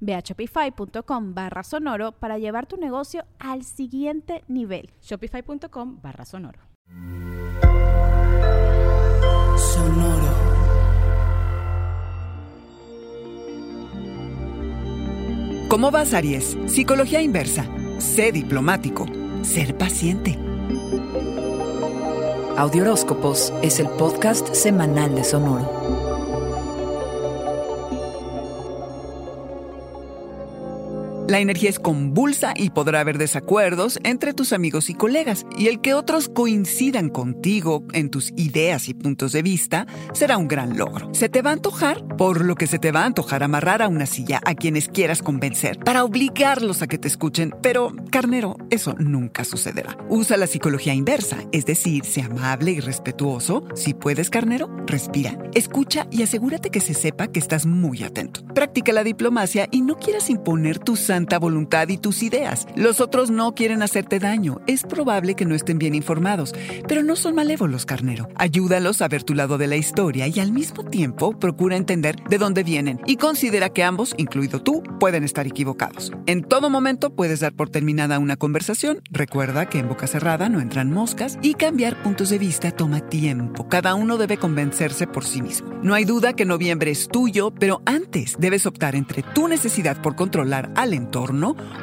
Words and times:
Ve 0.00 0.14
a 0.14 0.20
shopify.com 0.20 1.34
barra 1.34 1.62
sonoro 1.62 2.12
para 2.12 2.38
llevar 2.38 2.66
tu 2.66 2.76
negocio 2.76 3.24
al 3.38 3.64
siguiente 3.64 4.44
nivel. 4.48 4.90
Shopify.com 5.02 6.00
barra 6.02 6.24
sonoro. 6.24 6.60
Sonoro. 9.56 10.28
¿Cómo 15.68 15.90
vas, 15.90 16.14
Aries? 16.14 16.56
Psicología 16.66 17.20
inversa. 17.20 17.66
Sé 17.98 18.32
diplomático. 18.32 19.06
Ser 19.42 19.76
paciente. 19.76 20.38
Audioróscopos 22.56 23.52
es 23.62 23.78
el 23.78 23.88
podcast 23.90 24.54
semanal 24.54 25.14
de 25.14 25.24
Sonoro. 25.24 25.97
La 31.28 31.40
energía 31.40 31.68
es 31.68 31.78
convulsa 31.78 32.54
y 32.56 32.70
podrá 32.70 33.00
haber 33.00 33.18
desacuerdos 33.18 33.98
entre 34.02 34.32
tus 34.32 34.54
amigos 34.54 34.88
y 34.88 34.94
colegas, 34.94 35.44
y 35.58 35.66
el 35.66 35.82
que 35.82 35.92
otros 35.92 36.30
coincidan 36.30 37.10
contigo 37.10 37.84
en 37.92 38.08
tus 38.08 38.32
ideas 38.38 38.88
y 38.88 38.94
puntos 38.94 39.32
de 39.32 39.42
vista 39.42 39.86
será 40.14 40.38
un 40.38 40.48
gran 40.48 40.78
logro. 40.78 41.10
Se 41.12 41.28
te 41.28 41.42
va 41.42 41.50
a 41.50 41.52
antojar, 41.52 42.02
por 42.16 42.46
lo 42.46 42.54
que 42.54 42.66
se 42.66 42.78
te 42.78 42.92
va 42.92 43.02
a 43.02 43.04
antojar 43.04 43.42
amarrar 43.42 43.82
a 43.82 43.88
una 43.88 44.06
silla 44.06 44.40
a 44.46 44.54
quienes 44.54 44.88
quieras 44.88 45.22
convencer, 45.22 45.78
para 45.80 46.02
obligarlos 46.02 46.80
a 46.80 46.86
que 46.86 46.96
te 46.96 47.08
escuchen, 47.08 47.54
pero, 47.60 47.92
carnero, 48.10 48.56
eso 48.70 48.94
nunca 48.98 49.44
sucederá. 49.44 49.98
Usa 50.08 50.38
la 50.38 50.46
psicología 50.46 50.94
inversa, 50.94 51.36
es 51.52 51.66
decir, 51.66 52.06
sea 52.06 52.24
amable 52.24 52.70
y 52.70 52.80
respetuoso. 52.80 53.68
Si 53.74 53.92
puedes, 53.92 54.30
carnero, 54.30 54.70
respira, 54.86 55.36
escucha 55.52 56.06
y 56.10 56.22
asegúrate 56.22 56.70
que 56.70 56.80
se 56.80 56.94
sepa 56.94 57.26
que 57.26 57.38
estás 57.38 57.66
muy 57.66 58.02
atento. 58.02 58.46
Practica 58.54 58.94
la 58.94 59.04
diplomacia 59.04 59.68
y 59.70 59.82
no 59.82 59.98
quieras 59.98 60.30
imponer 60.30 60.78
tus 60.78 61.10
voluntad 61.38 61.88
y 61.88 61.98
tus 61.98 62.22
ideas. 62.22 62.66
Los 62.76 63.00
otros 63.00 63.30
no 63.30 63.54
quieren 63.54 63.82
hacerte 63.82 64.18
daño. 64.18 64.60
Es 64.66 64.84
probable 64.84 65.34
que 65.34 65.44
no 65.44 65.54
estén 65.54 65.78
bien 65.78 65.94
informados, 65.94 66.54
pero 66.86 67.02
no 67.02 67.16
son 67.16 67.34
malévolos, 67.34 67.84
carnero. 67.84 68.28
Ayúdalos 68.36 69.02
a 69.02 69.08
ver 69.08 69.24
tu 69.24 69.34
lado 69.34 69.58
de 69.58 69.66
la 69.66 69.76
historia 69.76 70.28
y 70.28 70.38
al 70.40 70.52
mismo 70.52 70.84
tiempo 70.84 71.38
procura 71.38 71.76
entender 71.76 72.16
de 72.28 72.38
dónde 72.38 72.62
vienen 72.62 73.00
y 73.06 73.16
considera 73.16 73.70
que 73.70 73.82
ambos, 73.82 74.14
incluido 74.16 74.62
tú, 74.62 74.82
pueden 75.00 75.24
estar 75.24 75.46
equivocados. 75.46 76.12
En 76.26 76.42
todo 76.42 76.70
momento 76.70 77.10
puedes 77.10 77.40
dar 77.40 77.52
por 77.52 77.70
terminada 77.70 78.18
una 78.18 78.36
conversación. 78.36 79.00
Recuerda 79.10 79.66
que 79.66 79.80
en 79.80 79.88
boca 79.88 80.06
cerrada 80.06 80.48
no 80.48 80.60
entran 80.60 80.92
moscas 80.92 81.38
y 81.42 81.54
cambiar 81.54 82.02
puntos 82.02 82.30
de 82.30 82.38
vista 82.38 82.70
toma 82.70 83.00
tiempo. 83.00 83.68
Cada 83.68 83.94
uno 83.94 84.18
debe 84.18 84.36
convencerse 84.36 85.06
por 85.06 85.24
sí 85.24 85.42
mismo. 85.42 85.68
No 85.82 85.94
hay 85.94 86.04
duda 86.04 86.32
que 86.32 86.44
noviembre 86.44 86.90
es 86.90 87.08
tuyo, 87.08 87.50
pero 87.50 87.82
antes 87.86 88.36
debes 88.38 88.66
optar 88.66 88.94
entre 88.94 89.22
tu 89.22 89.48
necesidad 89.48 90.00
por 90.00 90.14
controlar 90.14 90.70
al 90.74 90.94
entorno 90.94 91.07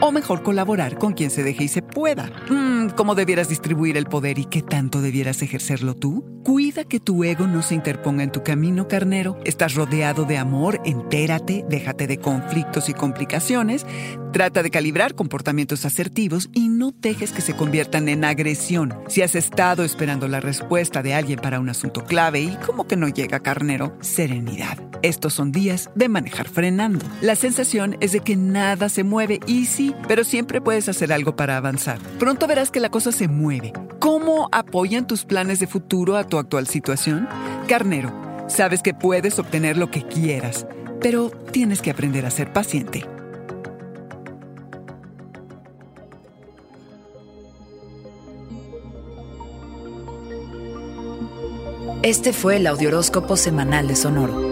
o 0.00 0.12
mejor 0.12 0.42
colaborar 0.42 0.98
con 0.98 1.12
quien 1.12 1.30
se 1.30 1.42
deje 1.42 1.64
y 1.64 1.68
se 1.68 1.82
pueda. 1.82 2.30
Mm, 2.50 2.90
¿Cómo 2.96 3.14
debieras 3.14 3.48
distribuir 3.48 3.96
el 3.96 4.06
poder 4.06 4.38
y 4.38 4.44
qué 4.44 4.62
tanto 4.62 5.00
debieras 5.00 5.42
ejercerlo 5.42 5.94
tú? 5.94 6.24
Cuida 6.44 6.84
que 6.84 6.98
tu 6.98 7.22
ego 7.22 7.46
no 7.46 7.62
se 7.62 7.74
interponga 7.74 8.24
en 8.24 8.32
tu 8.32 8.42
camino, 8.42 8.88
carnero. 8.88 9.38
Estás 9.44 9.74
rodeado 9.74 10.24
de 10.24 10.38
amor, 10.38 10.80
entérate, 10.84 11.64
déjate 11.68 12.06
de 12.06 12.18
conflictos 12.18 12.88
y 12.88 12.94
complicaciones, 12.94 13.86
trata 14.32 14.62
de 14.62 14.70
calibrar 14.70 15.14
comportamientos 15.14 15.84
asertivos 15.84 16.50
y 16.52 16.68
no 16.68 16.90
dejes 16.90 17.32
que 17.32 17.42
se 17.42 17.54
conviertan 17.54 18.08
en 18.08 18.24
agresión. 18.24 18.94
Si 19.08 19.22
has 19.22 19.36
estado 19.36 19.84
esperando 19.84 20.26
la 20.26 20.40
respuesta 20.40 21.02
de 21.02 21.14
alguien 21.14 21.38
para 21.38 21.60
un 21.60 21.68
asunto 21.68 22.04
clave 22.04 22.40
y 22.40 22.56
como 22.66 22.86
que 22.88 22.96
no 22.96 23.08
llega, 23.08 23.40
carnero, 23.40 23.96
serenidad. 24.00 24.78
Estos 25.02 25.34
son 25.34 25.50
días 25.50 25.90
de 25.96 26.08
manejar 26.08 26.48
frenando. 26.48 27.04
La 27.20 27.34
sensación 27.34 27.96
es 28.00 28.12
de 28.12 28.20
que 28.20 28.36
nada 28.36 28.88
se 28.88 29.02
mueve 29.12 29.40
y 29.46 29.66
sí, 29.66 29.94
pero 30.08 30.24
siempre 30.24 30.62
puedes 30.62 30.88
hacer 30.88 31.12
algo 31.12 31.36
para 31.36 31.58
avanzar. 31.58 31.98
Pronto 32.18 32.46
verás 32.46 32.70
que 32.70 32.80
la 32.80 32.88
cosa 32.88 33.12
se 33.12 33.28
mueve. 33.28 33.74
¿Cómo 33.98 34.48
apoyan 34.52 35.06
tus 35.06 35.26
planes 35.26 35.60
de 35.60 35.66
futuro 35.66 36.16
a 36.16 36.24
tu 36.24 36.38
actual 36.38 36.66
situación? 36.66 37.28
Carnero, 37.68 38.10
sabes 38.48 38.82
que 38.82 38.94
puedes 38.94 39.38
obtener 39.38 39.76
lo 39.76 39.90
que 39.90 40.02
quieras, 40.02 40.66
pero 41.02 41.28
tienes 41.28 41.82
que 41.82 41.90
aprender 41.90 42.24
a 42.24 42.30
ser 42.30 42.54
paciente. 42.54 43.04
Este 52.02 52.32
fue 52.32 52.56
el 52.56 52.66
Audioróscopo 52.66 53.36
Semanal 53.36 53.88
de 53.88 53.94
Sonoro. 53.94 54.51